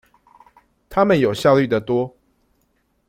[0.89, 2.17] 他們有效率的多